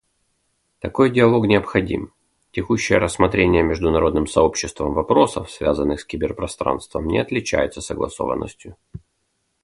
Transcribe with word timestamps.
Такой 0.79 1.11
диалог 1.11 1.45
необходим; 1.45 2.11
текущее 2.51 2.97
рассмотрение 2.97 3.61
международным 3.61 4.25
сообществом 4.25 4.95
вопросов, 4.95 5.51
связанных 5.51 6.01
с 6.01 6.05
киберпространством, 6.05 7.05
не 7.05 7.19
отличается 7.19 7.81
согласованностью. 7.81 8.77